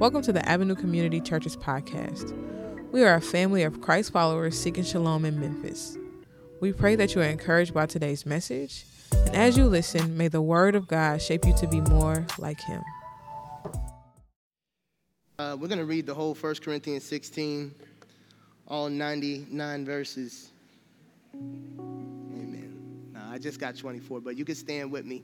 [0.00, 2.32] Welcome to the Avenue Community Churches podcast.
[2.90, 5.98] We are a family of Christ followers seeking shalom in Memphis.
[6.58, 10.40] We pray that you are encouraged by today's message, and as you listen, may the
[10.40, 12.82] word of God shape you to be more like Him.
[15.38, 17.70] Uh, we're going to read the whole 1 Corinthians 16,
[18.68, 20.50] all 99 verses.
[21.34, 23.10] Amen.
[23.12, 25.22] Now, I just got 24, but you can stand with me.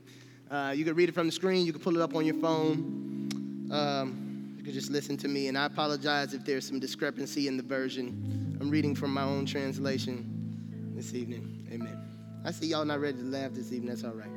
[0.51, 2.35] Uh, you can read it from the screen, you can pull it up on your
[2.35, 3.27] phone.
[3.71, 4.26] Um,
[4.67, 5.47] could just listen to me.
[5.47, 8.57] And I apologize if there's some discrepancy in the version.
[8.59, 11.65] I'm reading from my own translation this evening.
[11.71, 11.97] Amen.
[12.43, 13.95] I see y'all not ready to laugh this evening.
[13.95, 14.27] That's all right.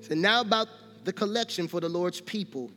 [0.00, 0.68] So now about
[1.04, 2.70] the collection for the Lord's people.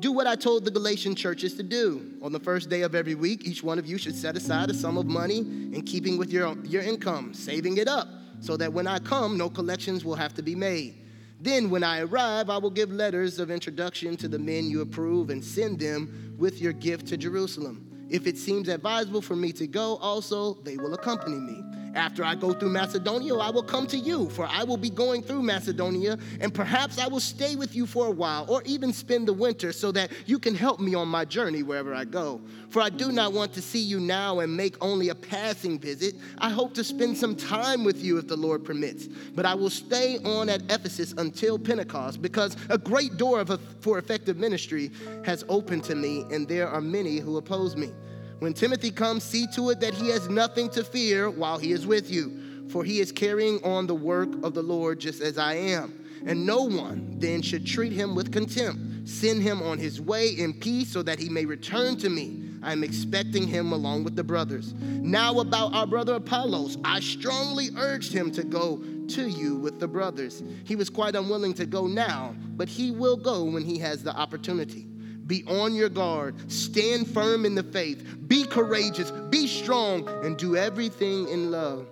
[0.00, 2.18] Do what I told the Galatian churches to do.
[2.20, 4.74] On the first day of every week, each one of you should set aside a
[4.74, 8.08] sum of money in keeping with your, your income, saving it up,
[8.40, 11.03] so that when I come, no collections will have to be made.
[11.44, 15.28] Then, when I arrive, I will give letters of introduction to the men you approve
[15.28, 18.06] and send them with your gift to Jerusalem.
[18.08, 21.62] If it seems advisable for me to go, also, they will accompany me.
[21.94, 25.22] After I go through Macedonia, I will come to you, for I will be going
[25.22, 29.28] through Macedonia, and perhaps I will stay with you for a while, or even spend
[29.28, 32.40] the winter, so that you can help me on my journey wherever I go.
[32.70, 36.16] For I do not want to see you now and make only a passing visit.
[36.38, 39.06] I hope to spend some time with you if the Lord permits.
[39.06, 43.98] But I will stay on at Ephesus until Pentecost, because a great door a, for
[43.98, 44.90] effective ministry
[45.24, 47.92] has opened to me, and there are many who oppose me.
[48.40, 51.86] When Timothy comes, see to it that he has nothing to fear while he is
[51.86, 55.54] with you, for he is carrying on the work of the Lord just as I
[55.54, 56.00] am.
[56.26, 59.08] And no one then should treat him with contempt.
[59.08, 62.40] Send him on his way in peace so that he may return to me.
[62.62, 64.72] I am expecting him along with the brothers.
[64.80, 69.86] Now, about our brother Apollos, I strongly urged him to go to you with the
[69.86, 70.42] brothers.
[70.64, 74.16] He was quite unwilling to go now, but he will go when he has the
[74.16, 74.86] opportunity.
[75.26, 76.50] Be on your guard.
[76.50, 78.16] Stand firm in the faith.
[78.26, 79.10] Be courageous.
[79.10, 81.86] Be strong and do everything in love.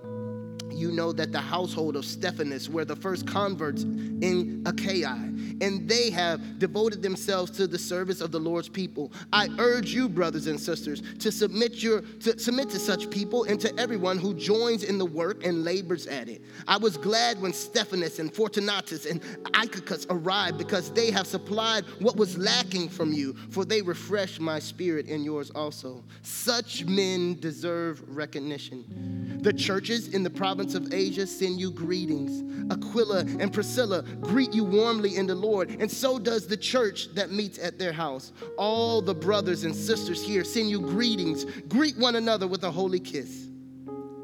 [0.83, 5.17] You know that the household of Stephanas were the first converts in Achaia
[5.63, 9.13] and they have devoted themselves to the service of the Lord's people.
[9.33, 13.61] I urge you, brothers and sisters, to submit your to submit to such people and
[13.61, 16.43] to everyone who joins in the work and labors at it.
[16.67, 19.23] I was glad when Stephanas and Fortunatus and
[19.53, 24.59] Achaicus arrived because they have supplied what was lacking from you, for they refresh my
[24.59, 26.03] spirit and yours also.
[26.23, 29.39] Such men deserve recognition.
[29.43, 32.43] The churches in the province of Asia send you greetings.
[32.71, 37.31] Aquila and Priscilla greet you warmly in the Lord, and so does the church that
[37.31, 38.33] meets at their house.
[38.57, 41.45] All the brothers and sisters here send you greetings.
[41.69, 43.49] Greet one another with a holy kiss.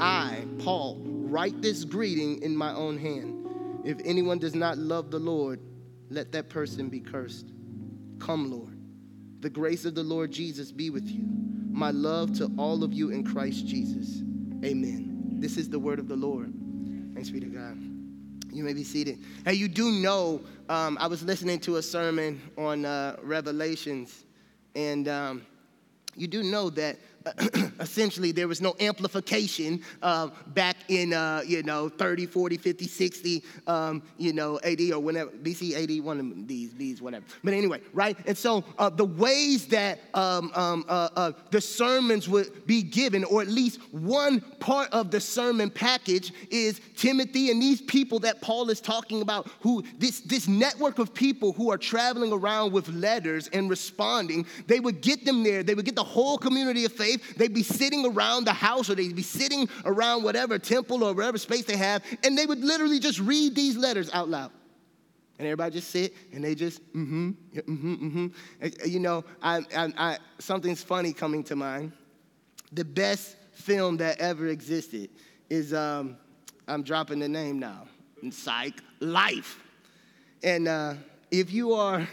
[0.01, 3.47] I, Paul, write this greeting in my own hand.
[3.85, 5.61] If anyone does not love the Lord,
[6.11, 7.53] let that person be cursed.
[8.19, 8.79] Come, Lord.
[9.41, 11.25] The grace of the Lord Jesus be with you.
[11.71, 14.23] My love to all of you in Christ Jesus.
[14.65, 15.18] Amen.
[15.39, 16.53] This is the word of the Lord.
[17.15, 17.79] Thanks be to God.
[18.53, 19.21] You may be seated.
[19.45, 24.25] Hey, you do know, um, I was listening to a sermon on uh, Revelations,
[24.75, 25.47] and um,
[26.17, 26.99] you do know that
[27.81, 33.45] essentially there was no amplification uh, back in uh, you know 30 40 50 60
[33.67, 37.25] um, you know ad or whenever bc ad one of these these whatever.
[37.45, 38.17] But anyway right?
[38.27, 43.25] And so uh, the ways that um, um, uh, uh, the sermons would be given
[43.25, 48.41] or at least one part of the sermon package is timothy and these people that
[48.41, 52.89] paul is talking about who this this network of people who are traveling around with
[52.89, 55.63] letters and responding they would get them there.
[55.63, 58.95] They would get the whole community of faith They'd be sitting around the house or
[58.95, 62.99] they'd be sitting around whatever temple or whatever space they have, and they would literally
[62.99, 64.51] just read these letters out loud.
[65.39, 68.89] And everybody just sit and they just, mm-hmm, mm-hmm, mm-hmm.
[68.89, 71.93] You know, I, I, I, something's funny coming to mind.
[72.73, 75.11] The best film that ever existed
[75.49, 76.17] is, um,
[76.69, 77.87] I'm dropping the name now,
[78.31, 79.63] Psych, Life.
[80.43, 80.95] And uh,
[81.31, 82.07] if you are,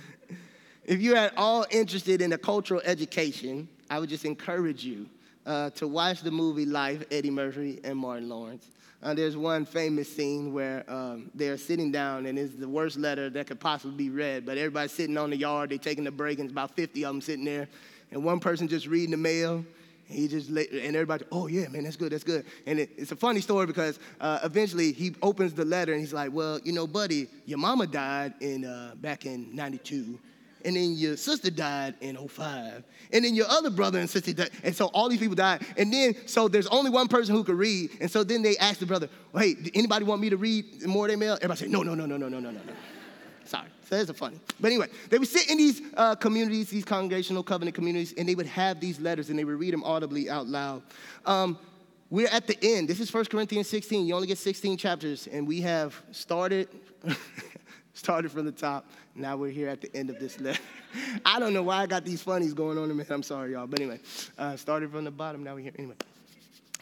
[0.84, 5.06] if you're at all interested in a cultural education, I would just encourage you
[5.44, 8.70] uh, to watch the movie Life, Eddie Murphy and Martin Lawrence.
[9.02, 13.28] Uh, there's one famous scene where um, they're sitting down, and it's the worst letter
[13.30, 14.46] that could possibly be read.
[14.46, 17.14] But everybody's sitting on the yard, they're taking a break, and it's about 50 of
[17.14, 17.66] them sitting there.
[18.12, 19.64] And one person just reading the mail,
[20.06, 22.44] he just and everybody, oh yeah, man, that's good, that's good.
[22.66, 26.12] And it, it's a funny story because uh, eventually he opens the letter and he's
[26.12, 30.18] like, well, you know, buddy, your mama died in uh, back in '92,
[30.64, 34.50] and then your sister died in 05, and then your other brother and sister died,
[34.62, 37.56] and so all these people died, and then so there's only one person who could
[37.56, 40.86] read, and so then they asked the brother, "Hey, did anybody want me to read
[40.86, 42.60] more of their mail?" Everybody said, "No, no, no, no, no, no, no, no."
[43.44, 44.38] Sorry, so that's funny.
[44.60, 48.34] But anyway, they would sit in these uh, communities, these congregational covenant communities, and they
[48.34, 50.82] would have these letters, and they would read them audibly out loud.
[51.26, 51.58] Um,
[52.10, 52.88] we're at the end.
[52.88, 54.06] This is 1 Corinthians 16.
[54.06, 56.68] You only get 16 chapters, and we have started.
[58.00, 58.86] started from the top.
[59.14, 60.62] Now we're here at the end of this letter.
[61.26, 63.04] I don't know why I got these funnies going on in me.
[63.10, 63.66] I'm sorry, y'all.
[63.66, 64.00] But anyway,
[64.38, 65.44] uh, started from the bottom.
[65.44, 65.72] Now we're here.
[65.78, 65.96] Anyway.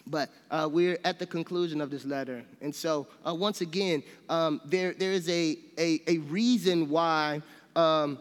[0.06, 2.44] But uh, we're at the conclusion of this letter.
[2.62, 7.42] And so, uh, once again, um, there, there is a, a, a reason why,
[7.76, 8.18] um,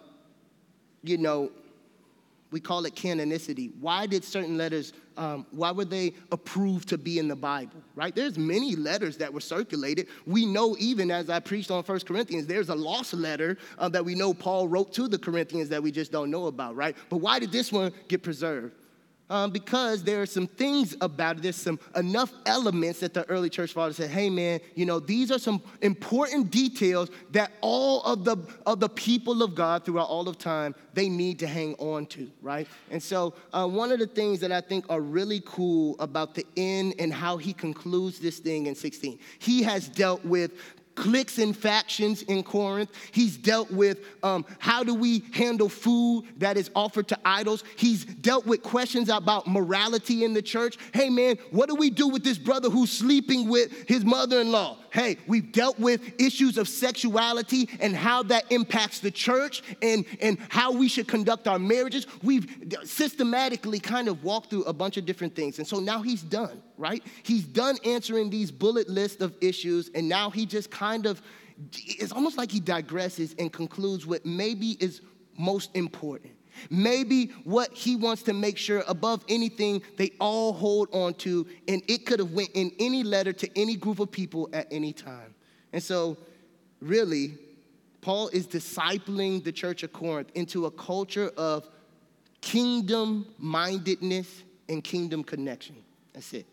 [1.04, 1.52] you know,
[2.52, 3.72] we call it canonicity.
[3.80, 8.16] Why did certain letters, um, why were they approved to be in the Bible, right?
[8.16, 10.08] There's many letters that were circulated.
[10.26, 14.04] We know even as I preached on First Corinthians, there's a lost letter uh, that
[14.04, 16.96] we know Paul wrote to the Corinthians that we just don't know about, right?
[17.10, 18.74] But why did this one get preserved?
[19.30, 21.44] Um, because there are some things about it.
[21.44, 25.32] There's some enough elements that the early church fathers said, hey man, you know, these
[25.32, 30.28] are some important details that all of the of the people of God throughout all
[30.28, 32.68] of time they need to hang on to, right?
[32.90, 36.46] And so uh, one of the things that I think are really cool about the
[36.56, 40.54] end and how he concludes this thing in 16, he has dealt with
[40.98, 42.92] cliques and factions in Corinth.
[43.12, 47.64] He's dealt with um, how do we handle food that is offered to idols.
[47.78, 50.78] He's dealt with questions about morality in the church.
[50.94, 54.52] Hey, man, what do we do with this brother who's sleeping with his mother in
[54.52, 54.78] law?
[54.92, 60.40] Hey, we've dealt with issues of sexuality and how that impacts the church and, and
[60.50, 62.08] how we should conduct our marriages.
[62.24, 62.48] We've
[62.84, 65.60] systematically kind of walked through a bunch of different things.
[65.60, 67.04] And so now he's done, right?
[67.24, 71.22] He's done answering these bullet list of issues, and now he just kind of,
[71.74, 75.02] it's almost like he digresses and concludes what maybe is
[75.38, 76.34] most important.
[76.70, 81.84] Maybe what he wants to make sure above anything they all hold on to, and
[81.88, 85.36] it could have went in any letter to any group of people at any time.
[85.72, 86.18] And so,
[86.82, 87.38] really,
[88.02, 91.68] Paul is discipling the church of Corinth into a culture of
[92.42, 95.76] kingdom mindedness and kingdom connection.
[96.14, 96.46] That's it.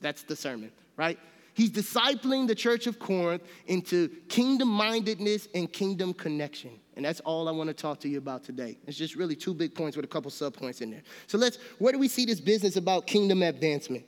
[0.00, 1.18] That's, the sermon, right?
[1.54, 6.70] He's discipling the church of Corinth into kingdom mindedness and kingdom connection.
[6.96, 8.78] And that's all I want to talk to you about today.
[8.86, 11.02] It's just really two big points with a couple subpoints in there.
[11.26, 14.04] So let's, where do we see this business about kingdom advancement?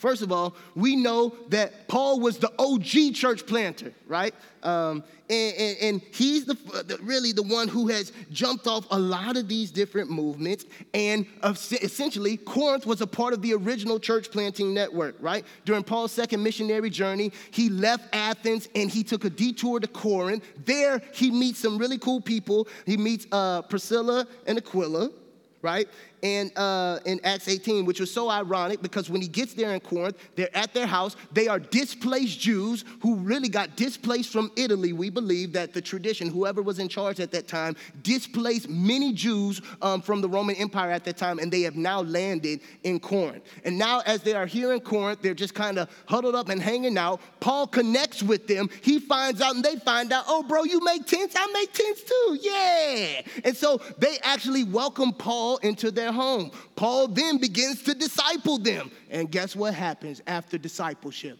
[0.00, 4.34] First of all, we know that Paul was the OG church planter, right?
[4.62, 8.98] Um, and, and, and, he's the, the, really the one who has jumped off a
[8.98, 10.64] lot of these different movements.
[10.94, 15.44] And essentially, Corinth was a part of the original church planting network, right?
[15.66, 20.44] During Paul's second missionary journey, he left Athens and he took a detour to Corinth.
[20.64, 22.68] There, he meets some really cool people.
[22.86, 25.10] He meets uh, Priscilla and Aquila,
[25.60, 25.90] right?
[26.22, 29.80] And uh, in Acts 18, which was so ironic because when he gets there in
[29.80, 31.16] Corinth, they're at their house.
[31.32, 34.92] They are displaced Jews who really got displaced from Italy.
[34.92, 39.60] We believe that the tradition, whoever was in charge at that time, displaced many Jews
[39.82, 43.44] um, from the Roman Empire at that time, and they have now landed in Corinth.
[43.64, 46.60] And now, as they are here in Corinth, they're just kind of huddled up and
[46.60, 47.20] hanging out.
[47.40, 48.68] Paul connects with them.
[48.82, 51.34] He finds out, and they find out, oh, bro, you make tents?
[51.36, 52.38] I make tents too.
[52.40, 53.22] Yeah.
[53.44, 56.50] And so they actually welcome Paul into their home.
[56.76, 58.90] Paul then begins to disciple them.
[59.10, 61.38] And guess what happens after discipleship?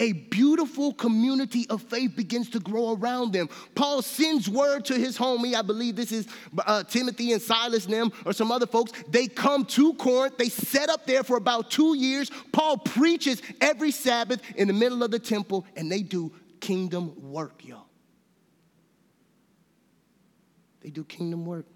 [0.00, 3.48] a beautiful community of faith begins to grow around them.
[3.74, 6.26] Paul sends word to his homie, I believe this is
[6.66, 8.92] uh, Timothy and Silas them or some other folks.
[9.08, 12.30] They come to Corinth, they set up there for about two years.
[12.50, 17.64] Paul preaches every Sabbath in the middle of the temple, and they do kingdom work,
[17.64, 17.86] y'all.
[20.80, 21.66] They do kingdom work.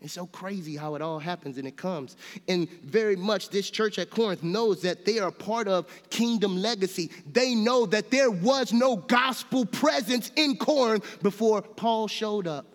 [0.00, 2.16] It's so crazy how it all happens and it comes.
[2.46, 7.10] And very much this church at Corinth knows that they are part of kingdom legacy.
[7.32, 12.66] They know that there was no gospel presence in Corinth before Paul showed up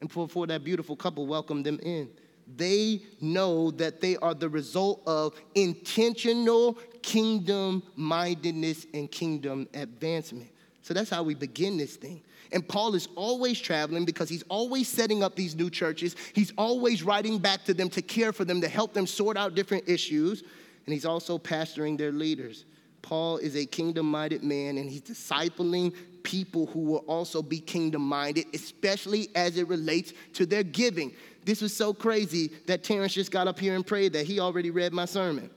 [0.00, 2.08] and before that beautiful couple welcomed them in.
[2.56, 10.50] They know that they are the result of intentional kingdom mindedness and kingdom advancement.
[10.82, 12.22] So that's how we begin this thing.
[12.52, 16.16] And Paul is always traveling because he's always setting up these new churches.
[16.32, 19.54] He's always writing back to them to care for them, to help them sort out
[19.54, 20.42] different issues.
[20.86, 22.64] And he's also pastoring their leaders.
[23.02, 28.02] Paul is a kingdom minded man and he's discipling people who will also be kingdom
[28.02, 31.12] minded, especially as it relates to their giving.
[31.44, 34.70] This was so crazy that Terrence just got up here and prayed that he already
[34.70, 35.50] read my sermon.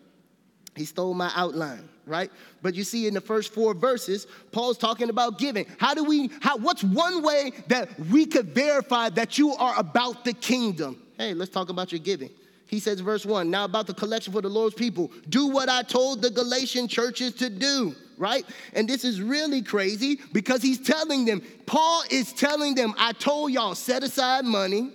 [0.75, 2.31] He stole my outline, right?
[2.61, 5.67] But you see in the first four verses, Paul's talking about giving.
[5.77, 10.25] How do we, how, what's one way that we could verify that you are about
[10.25, 10.99] the kingdom?
[11.17, 12.31] Hey, let's talk about your giving.
[12.65, 15.83] He says, verse one, now about the collection for the Lord's people, do what I
[15.83, 17.95] told the Galatian churches to do.
[18.17, 18.45] right?
[18.73, 23.51] And this is really crazy because he's telling them, Paul is telling them, I told
[23.51, 24.91] y'all, set aside money,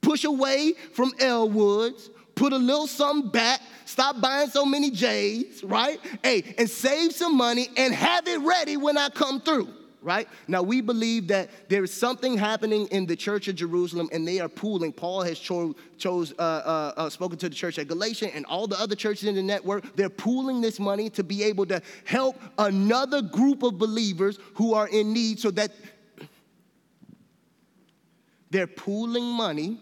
[0.00, 6.00] push away from Elwoods, put a little something back, stop buying so many J's, right?
[6.22, 10.28] Hey, and save some money and have it ready when I come through right?
[10.46, 14.38] Now, we believe that there is something happening in the church of Jerusalem and they
[14.38, 14.92] are pooling.
[14.92, 18.68] Paul has cho- chose, uh, uh, uh, spoken to the church at Galatia and all
[18.68, 19.96] the other churches in the network.
[19.96, 24.86] They're pooling this money to be able to help another group of believers who are
[24.86, 25.72] in need so that
[28.50, 29.80] they're pooling money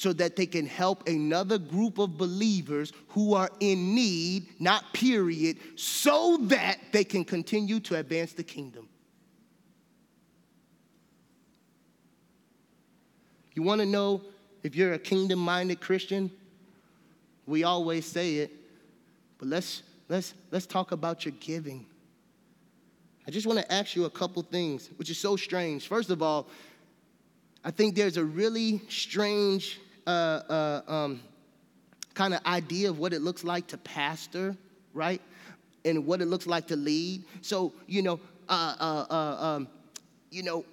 [0.00, 5.58] so that they can help another group of believers who are in need, not period,
[5.76, 8.88] so that they can continue to advance the kingdom.
[13.52, 14.22] You want to know
[14.62, 16.30] if you're a kingdom minded Christian?
[17.46, 18.52] We always say it,
[19.36, 21.84] but let's, let's, let's talk about your giving.
[23.28, 25.86] I just want to ask you a couple things, which is so strange.
[25.86, 26.48] First of all,
[27.62, 31.20] I think there's a really strange uh, uh, um,
[32.14, 34.56] kind of idea of what it looks like to pastor,
[34.94, 35.20] right?
[35.84, 37.24] And what it looks like to lead.
[37.40, 39.68] So, you know, uh, uh, uh um,
[40.30, 40.64] you know,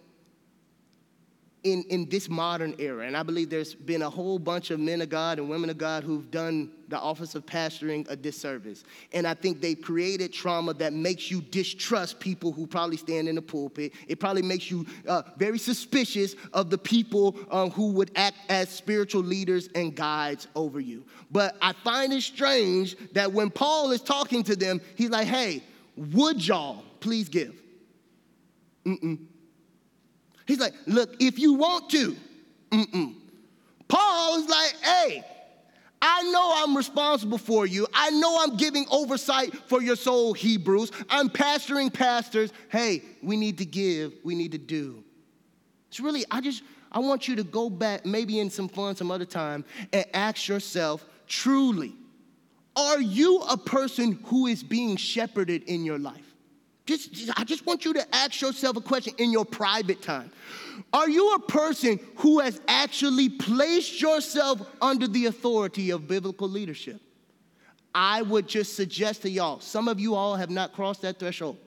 [1.68, 3.06] in, in this modern era.
[3.06, 5.78] And I believe there's been a whole bunch of men of God and women of
[5.78, 8.86] God who've done the office of pastoring a disservice.
[9.12, 13.36] And I think they've created trauma that makes you distrust people who probably stand in
[13.36, 13.92] the pulpit.
[14.08, 18.70] It probably makes you uh, very suspicious of the people um, who would act as
[18.70, 21.04] spiritual leaders and guides over you.
[21.30, 25.64] But I find it strange that when Paul is talking to them, he's like, hey,
[25.98, 27.54] would y'all please give?
[28.86, 29.26] Mm-mm.
[30.48, 32.16] He's like, look, if you want to,
[32.72, 33.16] mm-mm.
[33.88, 35.24] Paul's like, hey,
[36.02, 37.88] I know I'm responsible for you.
[37.94, 40.92] I know I'm giving oversight for your soul, Hebrews.
[41.10, 42.54] I'm pastoring pastors.
[42.70, 45.04] Hey, we need to give, we need to do.
[45.90, 49.12] It's really, I just, I want you to go back, maybe in some fun, some
[49.12, 51.94] other time, and ask yourself truly,
[52.76, 56.27] are you a person who is being shepherded in your life?
[56.88, 60.32] Just, I just want you to ask yourself a question in your private time.
[60.94, 67.02] Are you a person who has actually placed yourself under the authority of biblical leadership?
[67.94, 71.58] I would just suggest to y'all, some of you all have not crossed that threshold.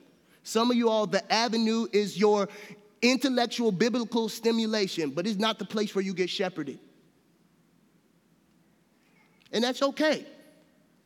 [0.43, 2.49] Some of you all, the avenue is your
[3.03, 6.79] intellectual biblical stimulation, but it's not the place where you get shepherded.
[9.51, 10.25] And that's okay.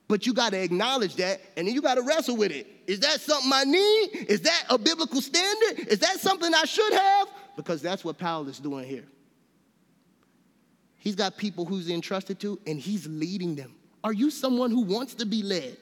[0.07, 2.67] But you got to acknowledge that and then you got to wrestle with it.
[2.85, 4.25] Is that something I need?
[4.29, 5.87] Is that a biblical standard?
[5.87, 7.27] Is that something I should have?
[7.55, 9.05] Because that's what Paul is doing here.
[10.97, 13.73] He's got people who's entrusted to and he's leading them.
[14.03, 15.77] Are you someone who wants to be led?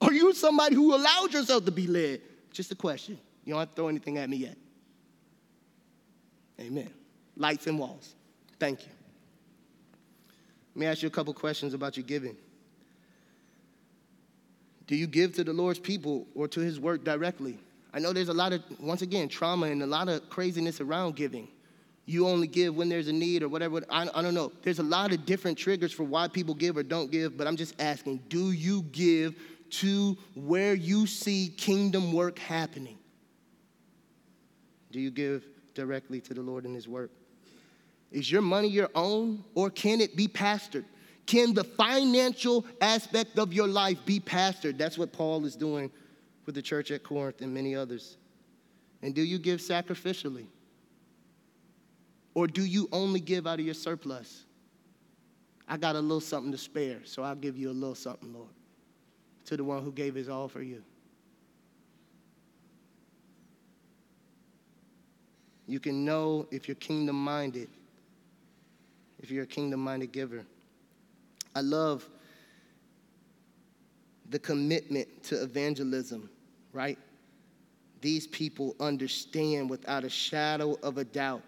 [0.00, 2.20] Are you somebody who allowed yourself to be led?
[2.52, 3.18] Just a question.
[3.44, 4.56] You don't have to throw anything at me yet.
[6.60, 6.90] Amen.
[7.36, 8.14] Lights and walls.
[8.58, 8.92] Thank you.
[10.74, 12.36] Let me ask you a couple questions about your giving.
[14.92, 17.58] Do you give to the Lord's people or to his work directly?
[17.94, 21.16] I know there's a lot of, once again, trauma and a lot of craziness around
[21.16, 21.48] giving.
[22.04, 23.80] You only give when there's a need or whatever.
[23.88, 24.52] I, I don't know.
[24.60, 27.56] There's a lot of different triggers for why people give or don't give, but I'm
[27.56, 29.34] just asking do you give
[29.80, 32.98] to where you see kingdom work happening?
[34.90, 37.10] Do you give directly to the Lord and his work?
[38.10, 40.84] Is your money your own or can it be pastored?
[41.26, 44.76] Can the financial aspect of your life be pastored?
[44.76, 45.90] That's what Paul is doing
[46.46, 48.16] with the church at Corinth and many others.
[49.02, 50.46] And do you give sacrificially?
[52.34, 54.44] Or do you only give out of your surplus?
[55.68, 58.48] I got a little something to spare, so I'll give you a little something, Lord,
[59.46, 60.82] to the one who gave his all for you.
[65.66, 67.68] You can know if you're kingdom minded,
[69.20, 70.44] if you're a kingdom minded giver.
[71.54, 72.08] I love
[74.28, 76.30] the commitment to evangelism,
[76.72, 76.98] right?
[78.00, 81.42] These people understand without a shadow of a doubt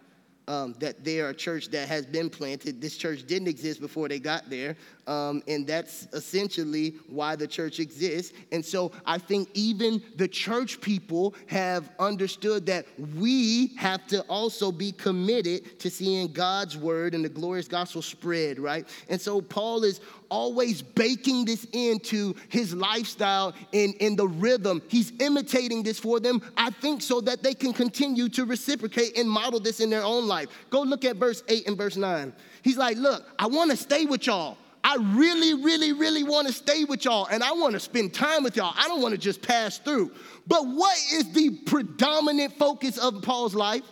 [0.49, 2.81] um, that they are a church that has been planted.
[2.81, 4.77] This church didn't exist before they got there.
[5.07, 8.33] Um, and that's essentially why the church exists.
[8.53, 12.87] And so I think even the church people have understood that
[13.17, 18.59] we have to also be committed to seeing God's word and the glorious gospel spread,
[18.59, 18.89] right?
[19.09, 20.01] And so Paul is
[20.35, 24.83] always baking this into his lifestyle in, in the rhythm.
[24.89, 29.31] He's imitating this for them, I think, so that they can continue to reciprocate and
[29.31, 30.49] model this in their own life.
[30.71, 32.33] Go look at verse 8 and verse 9.
[32.63, 34.59] He's like, Look, I want to stay with y'all.
[34.83, 38.43] I really, really, really want to stay with y'all and I want to spend time
[38.43, 38.75] with y'all.
[38.77, 40.11] I don't want to just pass through.
[40.49, 43.85] But what is the predominant focus of Paul's life?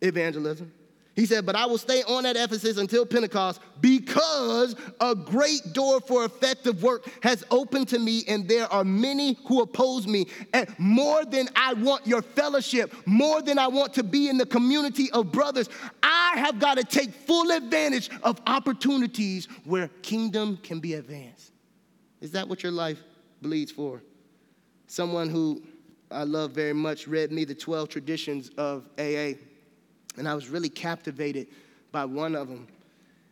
[0.00, 0.72] Evangelism.
[1.20, 6.00] He said, But I will stay on at Ephesus until Pentecost because a great door
[6.00, 10.28] for effective work has opened to me, and there are many who oppose me.
[10.54, 14.46] And more than I want your fellowship, more than I want to be in the
[14.46, 15.68] community of brothers,
[16.02, 21.52] I have got to take full advantage of opportunities where kingdom can be advanced.
[22.22, 23.02] Is that what your life
[23.42, 24.02] bleeds for?
[24.86, 25.60] Someone who
[26.10, 29.34] I love very much read me the 12 traditions of AA.
[30.20, 31.46] And I was really captivated
[31.92, 32.68] by one of them.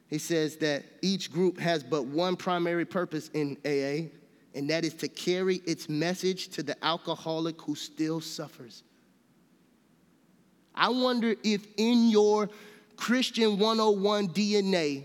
[0.08, 4.08] He says that each group has but one primary purpose in AA,
[4.54, 8.84] and that is to carry its message to the alcoholic who still suffers.
[10.74, 12.48] I wonder if in your
[12.96, 15.04] Christian 101 DNA,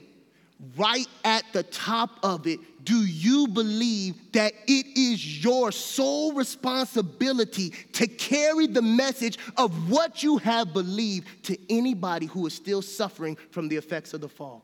[0.78, 7.72] right at the top of it, do you believe that it is your sole responsibility
[7.94, 13.38] to carry the message of what you have believed to anybody who is still suffering
[13.52, 14.64] from the effects of the fall?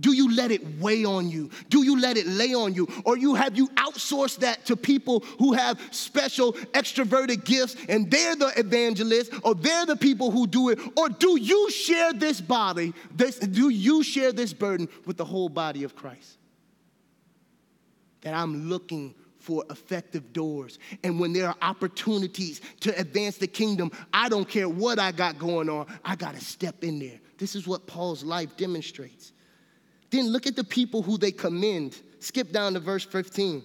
[0.00, 1.50] Do you let it weigh on you?
[1.68, 2.88] Do you let it lay on you?
[3.04, 8.34] Or you have you outsourced that to people who have special extroverted gifts and they're
[8.34, 10.78] the evangelists or they're the people who do it?
[10.96, 15.50] Or do you share this body, this, do you share this burden with the whole
[15.50, 16.38] body of Christ?
[18.22, 20.78] That I'm looking for effective doors.
[21.02, 25.38] And when there are opportunities to advance the kingdom, I don't care what I got
[25.38, 27.18] going on, I got to step in there.
[27.38, 29.32] This is what Paul's life demonstrates.
[30.10, 32.00] Then look at the people who they commend.
[32.20, 33.64] Skip down to verse 15.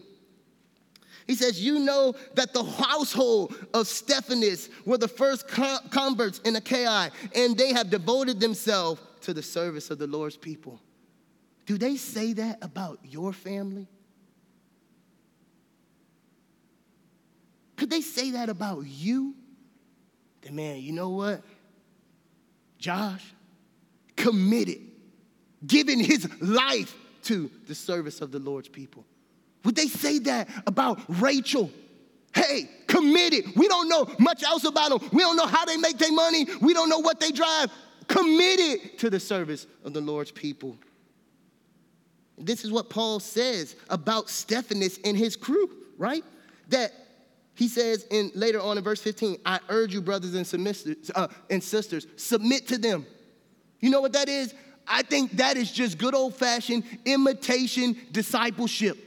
[1.28, 7.12] He says, You know that the household of Stephanas were the first converts in Achaia,
[7.36, 10.82] and they have devoted themselves to the service of the Lord's people.
[11.66, 13.90] Do they say that about your family?
[17.78, 19.36] Could they say that about you?
[20.42, 21.42] That man, you know what?
[22.78, 23.24] Josh
[24.16, 24.80] committed,
[25.66, 29.06] giving his life to the service of the Lord's people.
[29.64, 31.72] Would they say that about Rachel?
[32.34, 33.46] Hey, committed.
[33.56, 35.10] We don't know much else about them.
[35.12, 36.46] We don't know how they make their money.
[36.62, 37.72] We don't know what they drive.
[38.08, 40.78] Committed to the service of the Lord's people.
[42.38, 46.24] This is what Paul says about Stephanas and his crew, right?
[46.70, 46.94] That
[47.58, 51.64] he says in later on in verse 15, I urge you, brothers and, uh, and
[51.64, 53.04] sisters, submit to them.
[53.80, 54.54] You know what that is?
[54.88, 58.98] I think that is just good old fashioned imitation discipleship.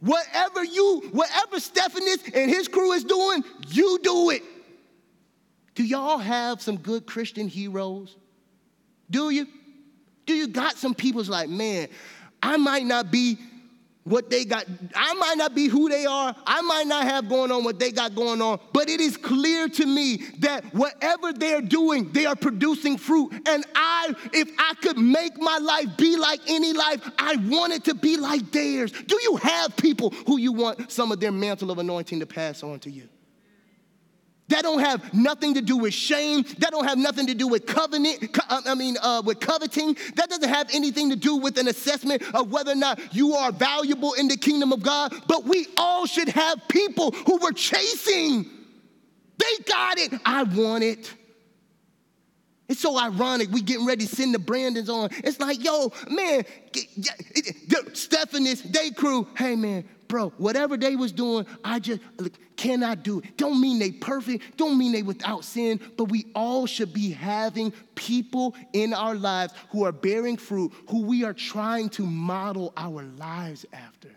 [0.00, 4.42] Whatever you, whatever Stephanas and his crew is doing, you do it.
[5.74, 8.16] Do y'all have some good Christian heroes?
[9.10, 9.46] Do you?
[10.24, 11.88] Do you got some people's like, man,
[12.42, 13.38] I might not be
[14.08, 14.64] what they got.
[14.94, 16.34] I might not be who they are.
[16.46, 19.68] I might not have going on what they got going on, but it is clear
[19.68, 23.32] to me that whatever they're doing, they are producing fruit.
[23.46, 27.84] And I, if I could make my life be like any life, I want it
[27.84, 28.92] to be like theirs.
[28.92, 32.62] Do you have people who you want some of their mantle of anointing to pass
[32.62, 33.08] on to you?
[34.48, 36.44] That don't have nothing to do with shame.
[36.58, 38.36] That don't have nothing to do with covenant.
[38.48, 39.96] Uh, I mean, uh, with coveting.
[40.16, 43.52] That doesn't have anything to do with an assessment of whether or not you are
[43.52, 45.14] valuable in the kingdom of God.
[45.26, 48.46] But we all should have people who were chasing.
[49.36, 50.14] They got it.
[50.24, 51.12] I want it.
[52.68, 53.50] It's so ironic.
[53.50, 55.08] We getting ready to send the Brandons on.
[55.24, 56.44] It's like, yo, man,
[57.94, 59.26] Stephanas, day crew.
[59.36, 62.00] Hey, man, bro, whatever they was doing, I just
[62.56, 63.36] cannot do it.
[63.36, 67.72] Don't mean they perfect, don't mean they without sin, but we all should be having
[67.94, 73.02] people in our lives who are bearing fruit, who we are trying to model our
[73.02, 74.10] lives after.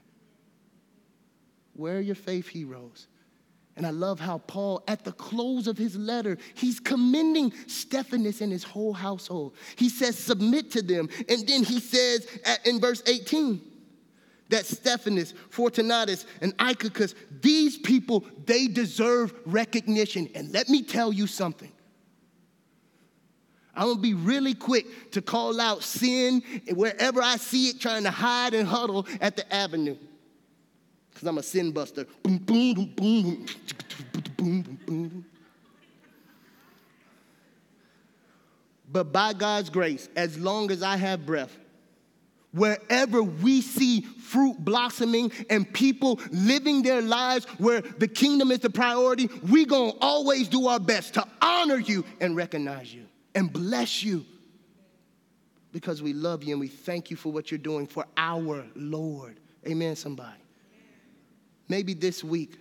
[1.74, 3.08] Where are your faith heroes?
[3.78, 8.52] And I love how Paul, at the close of his letter, he's commending Stephanas and
[8.52, 9.56] his whole household.
[9.78, 11.10] He says, Submit to them.
[11.30, 12.28] And then he says
[12.66, 13.62] in verse 18,
[14.52, 20.30] that Stephanas, Fortunatus, and Achaicus, these people, they deserve recognition.
[20.36, 21.72] And let me tell you something.
[23.76, 28.12] I'm gonna be really quick to call out sin wherever I see it trying to
[28.12, 29.98] hide and huddle at the avenue.
[31.10, 32.06] Because I'm a sin buster.
[32.22, 33.46] Boom, boom, boom, boom,
[34.38, 35.26] boom, boom, boom.
[38.92, 41.58] But by God's grace, as long as I have breath,
[42.52, 48.70] wherever we see fruit blossoming and people living their lives where the kingdom is the
[48.70, 53.52] priority, we're going to always do our best to honor you and recognize you and
[53.52, 54.26] bless you.
[55.72, 59.40] because we love you and we thank you for what you're doing for our Lord.
[59.66, 60.42] Amen, somebody.
[61.70, 62.58] Maybe this week,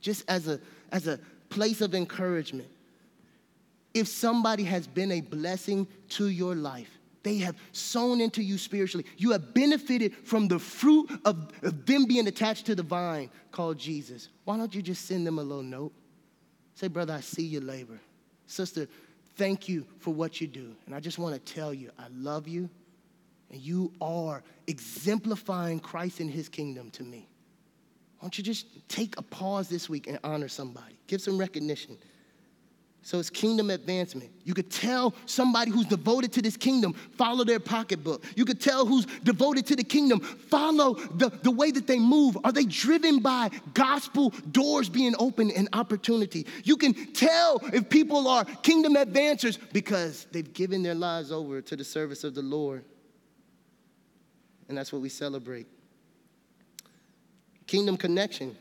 [0.00, 0.58] just as a,
[0.90, 2.68] as a place of encouragement,
[3.94, 6.90] if somebody has been a blessing to your life,
[7.22, 9.04] they have sown into you spiritually.
[9.16, 13.78] You have benefited from the fruit of, of, them being attached to the vine called
[13.78, 14.28] Jesus.
[14.44, 15.92] Why don't you just send them a little note?
[16.74, 18.00] Say, brother, I see your labor.
[18.46, 18.88] Sister,
[19.36, 20.74] thank you for what you do.
[20.86, 22.70] And I just want to tell you, I love you,
[23.50, 27.28] and you are exemplifying Christ in his kingdom to me.
[28.18, 30.98] Why don't you just take a pause this week and honor somebody?
[31.06, 31.98] Give some recognition.
[33.02, 34.30] So it's kingdom advancement.
[34.44, 38.22] You could tell somebody who's devoted to this kingdom, follow their pocketbook.
[38.36, 42.36] You could tell who's devoted to the kingdom, follow the, the way that they move.
[42.44, 46.46] Are they driven by gospel doors being open and opportunity?
[46.64, 51.76] You can tell if people are kingdom advancers because they've given their lives over to
[51.76, 52.84] the service of the Lord.
[54.68, 55.66] And that's what we celebrate.
[57.66, 58.56] Kingdom connection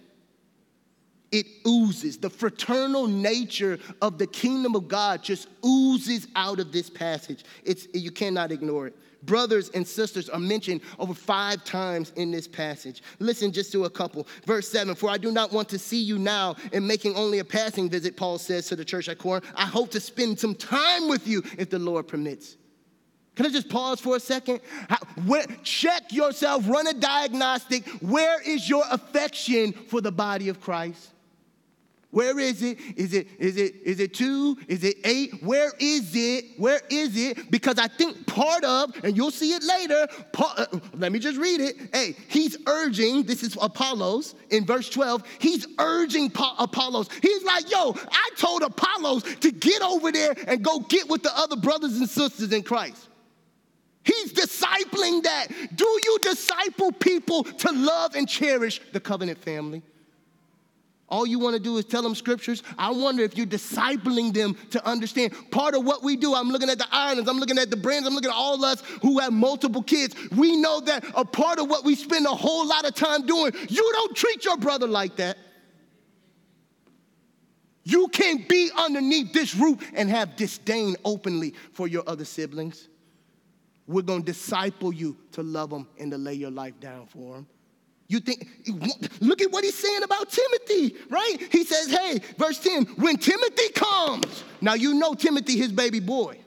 [1.31, 2.17] it oozes.
[2.17, 7.43] The fraternal nature of the kingdom of God just oozes out of this passage.
[7.63, 8.95] It's, you cannot ignore it.
[9.23, 13.03] Brothers and sisters are mentioned over five times in this passage.
[13.19, 14.25] Listen just to a couple.
[14.45, 17.45] Verse 7 For I do not want to see you now in making only a
[17.45, 19.45] passing visit, Paul says to the church at Corinth.
[19.55, 22.55] I hope to spend some time with you if the Lord permits.
[23.35, 24.59] Can I just pause for a second?
[24.89, 27.87] How, where, check yourself, run a diagnostic.
[28.01, 31.11] Where is your affection for the body of Christ?
[32.11, 32.79] Where is it?
[32.95, 34.57] Is it is it is it two?
[34.67, 35.43] Is it eight?
[35.43, 36.45] Where is it?
[36.57, 37.51] Where is it?
[37.51, 40.07] Because I think part of, and you'll see it later.
[40.33, 41.75] Part, uh, let me just read it.
[41.93, 43.23] Hey, he's urging.
[43.23, 45.23] This is Apollos in verse twelve.
[45.37, 47.09] He's urging pa- Apollos.
[47.21, 51.37] He's like, "Yo, I told Apollos to get over there and go get with the
[51.37, 53.07] other brothers and sisters in Christ."
[54.03, 55.47] He's discipling that.
[55.75, 59.83] Do you disciple people to love and cherish the covenant family?
[61.09, 62.61] All you want to do is tell them scriptures.
[62.77, 66.35] I wonder if you're discipling them to understand part of what we do.
[66.35, 68.63] I'm looking at the islands, I'm looking at the Brands, I'm looking at all of
[68.63, 70.15] us who have multiple kids.
[70.31, 73.53] We know that a part of what we spend a whole lot of time doing,
[73.67, 75.37] you don't treat your brother like that.
[77.83, 82.87] You can't be underneath this roof and have disdain openly for your other siblings.
[83.87, 87.37] We're going to disciple you to love them and to lay your life down for
[87.37, 87.47] them.
[88.09, 88.49] You think,
[89.21, 91.37] look at what he's saying about Timothy, right?
[91.51, 96.39] He says, hey, verse 10, when Timothy comes, now you know Timothy, his baby boy.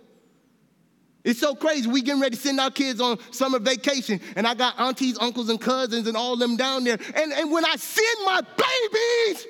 [1.22, 1.88] It's so crazy.
[1.88, 5.50] We getting ready to send our kids on summer vacation, and I got aunties, uncles,
[5.50, 6.98] and cousins and all them down there.
[7.14, 9.46] And, and when I send my babies,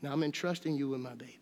[0.00, 1.41] now I'm entrusting you with my baby.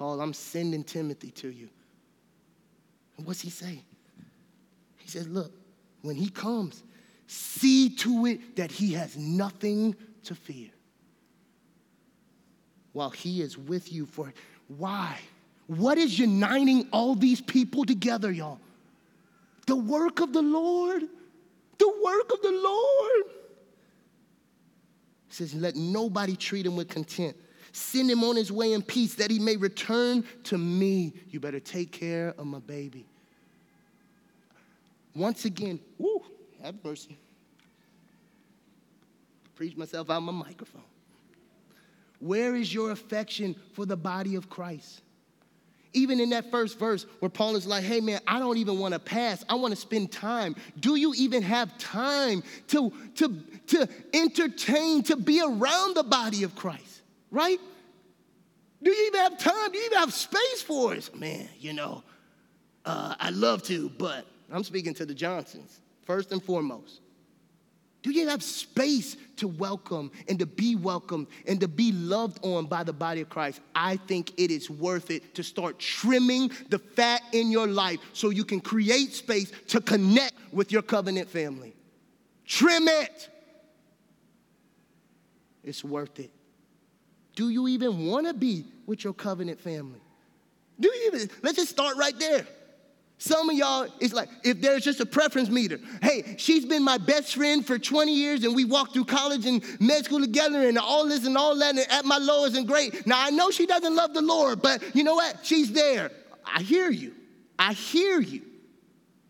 [0.00, 1.68] Paul, I'm sending Timothy to you.
[3.18, 3.82] And what's he say?
[4.96, 5.52] He says, Look,
[6.00, 6.82] when he comes,
[7.26, 10.70] see to it that he has nothing to fear
[12.94, 14.06] while he is with you.
[14.06, 14.32] For
[14.78, 15.18] why?
[15.66, 18.58] What is uniting all these people together, y'all?
[19.66, 21.02] The work of the Lord.
[21.76, 23.24] The work of the Lord.
[25.28, 27.38] He says, Let nobody treat him with contempt
[27.72, 31.12] Send him on his way in peace that he may return to me.
[31.30, 33.06] You better take care of my baby.
[35.14, 36.22] Once again, woo,
[36.62, 37.16] have mercy.
[39.54, 40.82] Preach myself out my microphone.
[42.18, 45.02] Where is your affection for the body of Christ?
[45.92, 48.94] Even in that first verse where Paul is like, hey man, I don't even want
[48.94, 49.44] to pass.
[49.48, 50.54] I want to spend time.
[50.78, 53.36] Do you even have time to, to,
[53.68, 56.89] to entertain, to be around the body of Christ?
[57.30, 57.58] Right?
[58.82, 59.72] Do you even have time?
[59.72, 61.10] Do you even have space for us?
[61.14, 62.02] Man, you know,
[62.84, 67.00] uh, I'd love to, but I'm speaking to the Johnsons first and foremost.
[68.02, 72.64] Do you have space to welcome and to be welcomed and to be loved on
[72.64, 73.60] by the body of Christ?
[73.74, 78.30] I think it is worth it to start trimming the fat in your life so
[78.30, 81.74] you can create space to connect with your covenant family.
[82.46, 83.28] Trim it.
[85.62, 86.32] It's worth it.
[87.40, 90.02] Do you even want to be with your covenant family?
[90.78, 91.30] Do you even?
[91.42, 92.46] Let's just start right there.
[93.16, 95.80] Some of y'all, it's like if there's just a preference meter.
[96.02, 99.64] Hey, she's been my best friend for 20 years, and we walked through college and
[99.80, 103.06] med school together, and all this and all that, and at my lowest and great.
[103.06, 105.38] Now, I know she doesn't love the Lord, but you know what?
[105.42, 106.10] She's there.
[106.44, 107.14] I hear you.
[107.58, 108.42] I hear you.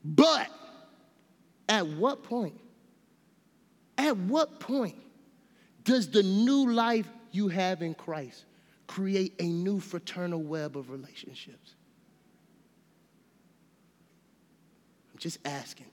[0.04, 0.48] But
[1.68, 2.60] at what point?
[3.96, 4.96] At what point
[5.84, 8.44] Does the new life you have in Christ
[8.86, 11.74] create a new fraternal web of relationships?
[15.12, 15.90] I'm just asking.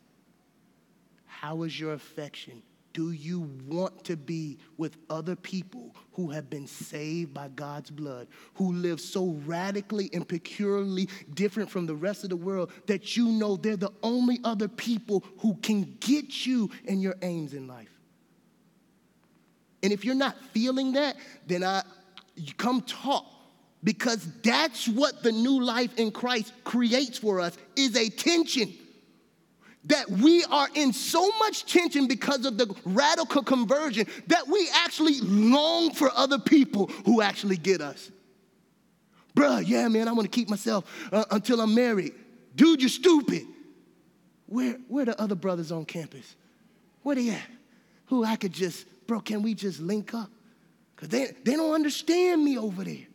[1.26, 2.64] How is your affection
[2.98, 8.28] do you want to be with other people who have been saved by God's blood,
[8.56, 13.28] who live so radically and peculiarly different from the rest of the world that you
[13.28, 17.97] know they're the only other people who can get you and your aims in life?
[19.88, 21.82] And if you're not feeling that, then I
[22.58, 23.26] come talk
[23.86, 28.74] because that's what the new life in Christ creates for us is a tension
[29.86, 35.22] that we are in so much tension because of the radical conversion that we actually
[35.22, 38.12] long for other people who actually get us.
[39.34, 42.12] Bruh, yeah, man, I want to keep myself uh, until I'm married.
[42.56, 43.44] Dude, you're stupid.
[44.48, 46.36] Where, where the other brothers on campus?
[47.04, 47.50] Where they at?
[48.08, 50.30] Who I could just, bro, can we just link up?
[50.96, 53.08] Because they, they don't understand me over there.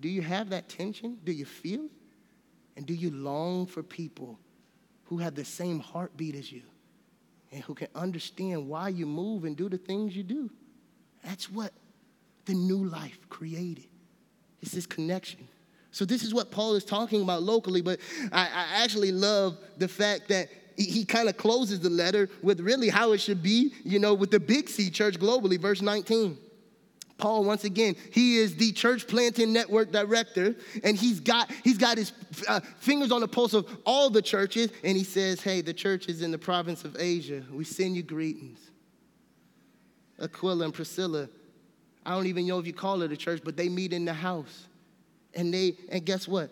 [0.00, 1.18] Do you have that tension?
[1.24, 1.90] Do you feel it?
[2.76, 4.38] And do you long for people
[5.04, 6.62] who have the same heartbeat as you
[7.52, 10.50] and who can understand why you move and do the things you do?
[11.22, 11.72] That's what
[12.46, 13.88] the new life created.
[14.62, 15.46] It's this connection.
[15.92, 17.98] So, this is what Paul is talking about locally, but
[18.32, 20.48] I, I actually love the fact that
[20.80, 24.14] he, he kind of closes the letter with really how it should be, you know,
[24.14, 26.38] with the big C church globally, verse 19.
[27.18, 31.98] Paul, once again, he is the church planting network director, and he's got, he's got
[31.98, 32.12] his
[32.48, 36.08] uh, fingers on the pulse of all the churches, and he says, Hey, the church
[36.08, 37.42] is in the province of Asia.
[37.52, 38.58] We send you greetings.
[40.18, 41.28] Aquila and Priscilla,
[42.06, 44.14] I don't even know if you call it a church, but they meet in the
[44.14, 44.66] house.
[45.34, 46.50] And they, and guess what?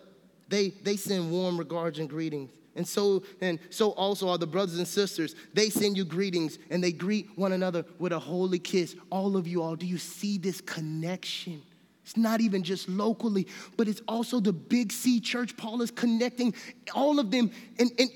[0.49, 2.51] They, they send warm regards and greetings.
[2.79, 5.35] And so, and so also are the brothers and sisters.
[5.53, 8.95] They send you greetings and they greet one another with a holy kiss.
[9.09, 11.61] All of you all, do you see this connection?
[12.05, 15.57] It's not even just locally, but it's also the big C church.
[15.57, 16.55] Paul is connecting
[16.95, 17.51] all of them.
[17.77, 18.09] And, and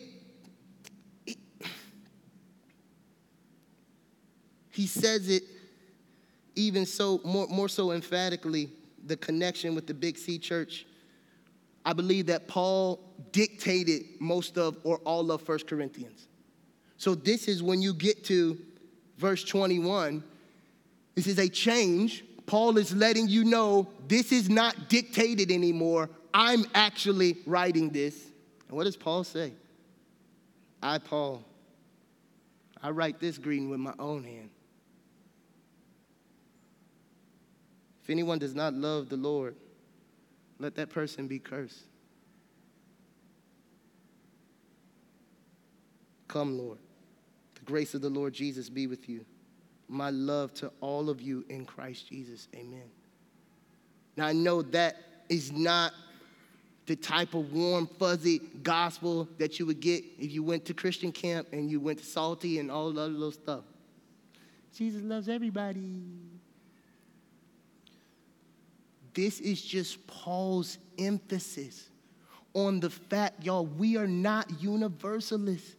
[4.71, 5.43] he says it
[6.55, 8.69] even so, more, more so emphatically,
[9.05, 10.85] the connection with the big C church
[11.85, 12.99] I believe that Paul
[13.31, 16.27] dictated most of or all of First Corinthians.
[16.97, 18.57] So this is when you get to
[19.17, 20.23] verse 21.
[21.15, 22.23] This is a change.
[22.45, 26.09] Paul is letting you know this is not dictated anymore.
[26.33, 28.15] I'm actually writing this.
[28.67, 29.53] And what does Paul say?
[30.81, 31.43] I, Paul,
[32.81, 34.49] I write this greeting with my own hand.
[38.03, 39.55] If anyone does not love the Lord,
[40.63, 41.83] let that person be cursed.
[46.29, 46.77] Come, Lord.
[47.55, 49.25] The grace of the Lord Jesus be with you.
[49.89, 52.47] My love to all of you in Christ Jesus.
[52.55, 52.89] Amen.
[54.15, 54.95] Now, I know that
[55.27, 55.91] is not
[56.85, 61.11] the type of warm, fuzzy gospel that you would get if you went to Christian
[61.11, 63.65] camp and you went to Salty and all other little stuff.
[64.73, 65.99] Jesus loves everybody.
[69.13, 71.89] This is just Paul's emphasis
[72.53, 75.75] on the fact, y'all, we are not universalists.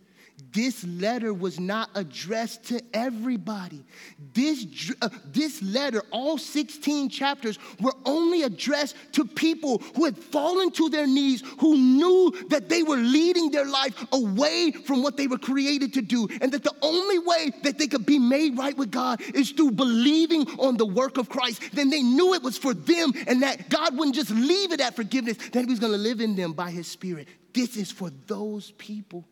[0.54, 3.84] This letter was not addressed to everybody.
[4.32, 10.70] This, uh, this letter, all 16 chapters, were only addressed to people who had fallen
[10.72, 15.26] to their knees, who knew that they were leading their life away from what they
[15.28, 18.76] were created to do, and that the only way that they could be made right
[18.76, 21.62] with God is through believing on the work of Christ.
[21.72, 24.94] Then they knew it was for them, and that God wouldn't just leave it at
[24.96, 27.28] forgiveness, that He was going to live in them by His Spirit.
[27.52, 29.28] This is for those people.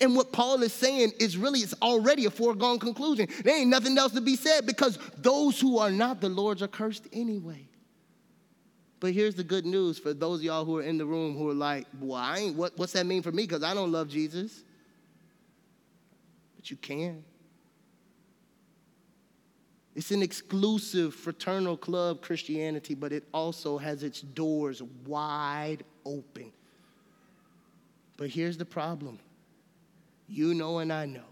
[0.00, 3.28] And what Paul is saying is really, it's already a foregone conclusion.
[3.44, 6.68] There ain't nothing else to be said because those who are not the Lord's are
[6.68, 7.68] cursed anyway.
[8.98, 11.50] But here's the good news for those of y'all who are in the room who
[11.50, 13.44] are like, well, I ain't, what, what's that mean for me?
[13.44, 14.62] Because I don't love Jesus.
[16.56, 17.24] But you can.
[19.94, 26.52] It's an exclusive fraternal club Christianity, but it also has its doors wide open.
[28.16, 29.18] But here's the problem
[30.26, 31.24] you know, and I know.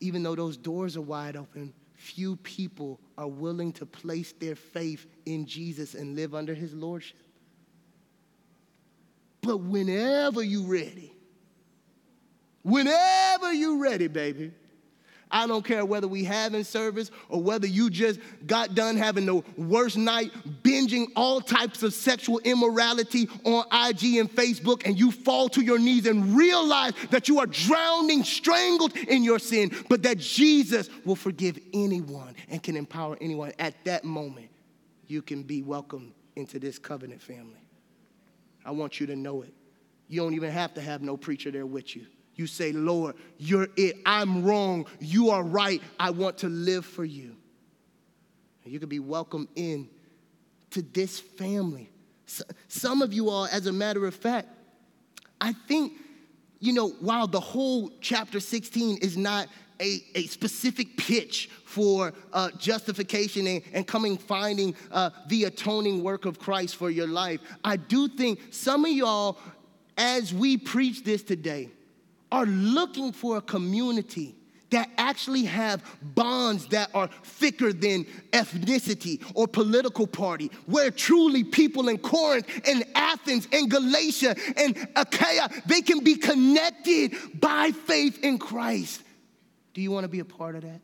[0.00, 5.06] Even though those doors are wide open, few people are willing to place their faith
[5.26, 7.18] in Jesus and live under his lordship.
[9.42, 11.12] But whenever you're ready,
[12.62, 14.52] whenever you're ready, baby,
[15.30, 19.26] I don't care whether we have in service or whether you just got done having
[19.26, 25.10] the worst night, binging all types of sexual immorality on IG and Facebook, and you
[25.10, 30.02] fall to your knees and realize that you are drowning, strangled in your sin, but
[30.02, 33.52] that Jesus will forgive anyone and can empower anyone.
[33.58, 34.48] At that moment,
[35.06, 37.60] you can be welcomed into this covenant family.
[38.64, 39.52] I want you to know it.
[40.08, 42.06] You don't even have to have no preacher there with you.
[42.38, 43.96] You say, Lord, you're it.
[44.06, 44.86] I'm wrong.
[45.00, 45.82] You are right.
[45.98, 47.34] I want to live for you.
[48.62, 49.88] And you can be welcomed in
[50.70, 51.90] to this family.
[52.68, 54.46] Some of you all, as a matter of fact,
[55.40, 55.94] I think,
[56.60, 59.48] you know, while the whole chapter 16 is not
[59.80, 66.24] a, a specific pitch for uh, justification and, and, coming finding uh, the atoning work
[66.24, 69.38] of Christ for your life, I do think some of y'all,
[69.96, 71.70] as we preach this today,
[72.30, 74.34] are looking for a community
[74.70, 81.88] that actually have bonds that are thicker than ethnicity or political party, where truly people
[81.88, 88.38] in Corinth and Athens and Galatia and Achaia, they can be connected by faith in
[88.38, 89.02] Christ.
[89.72, 90.80] Do you want to be a part of that?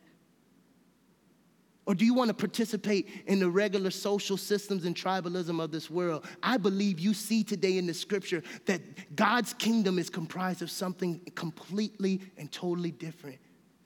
[1.86, 5.90] Or do you want to participate in the regular social systems and tribalism of this
[5.90, 6.26] world?
[6.42, 8.80] I believe you see today in the scripture that
[9.14, 13.38] God's kingdom is comprised of something completely and totally different.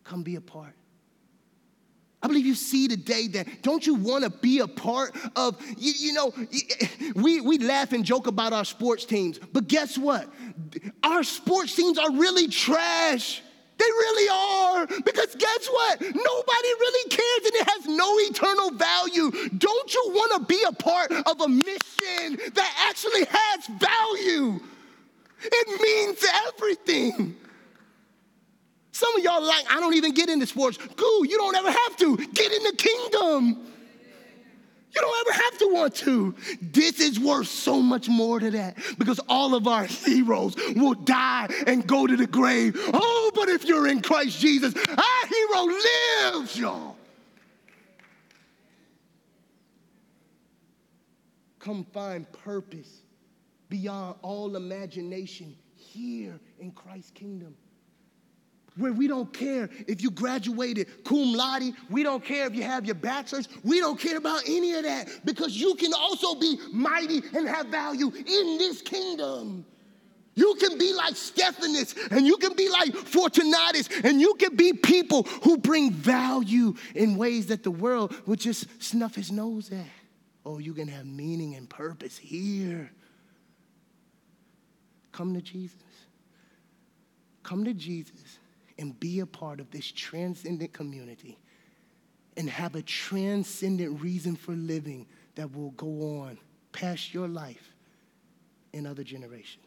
[0.05, 0.75] Come be a part.
[2.23, 5.93] I believe you see today that don't you want to be a part of, you,
[5.97, 6.33] you, know,
[7.15, 10.29] we, we laugh and joke about our sports teams, but guess what?
[11.05, 13.43] Our sports teams are really trash.
[13.79, 14.87] They really are.
[15.05, 16.01] Because guess what?
[16.01, 19.31] Nobody really cares and it has no eternal value.
[19.57, 24.61] Don't you want to be a part of a mission that actually has value?
[25.41, 27.37] It means everything.
[28.91, 30.77] Some of y'all like, I don't even get into sports.
[30.77, 32.17] Goo, you don't ever have to.
[32.17, 33.65] Get in the kingdom.
[34.95, 36.35] You don't ever have to want to.
[36.63, 41.49] This is worth so much more to that because all of our heroes will die
[41.67, 42.75] and go to the grave.
[42.95, 45.79] Oh, but if you're in Christ Jesus, our hero
[46.33, 46.97] lives, y'all.
[51.59, 53.03] Come find purpose
[53.69, 57.55] beyond all imagination here in Christ's kingdom
[58.79, 62.87] where we don't care if you graduated cum laude, we don't care if you have
[62.87, 67.23] your bachelor's, we don't care about any of that because you can also be mighty
[67.35, 69.67] and have value in this kingdom.
[70.35, 74.73] You can be like Stephanas and you can be like Fortunatus and you can be
[74.73, 79.85] people who bring value in ways that the world would just snuff his nose at.
[80.47, 82.93] Oh, you can have meaning and purpose here.
[85.11, 85.83] Come to Jesus.
[87.43, 88.38] Come to Jesus
[88.79, 91.39] and be a part of this transcendent community
[92.37, 96.39] and have a transcendent reason for living that will go on
[96.73, 97.75] past your life
[98.73, 99.65] in other generations.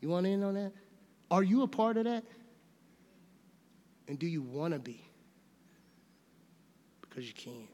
[0.00, 0.72] You want in on that?
[1.30, 2.24] Are you a part of that?
[4.08, 5.04] And do you want to be?
[7.00, 7.68] Because you can.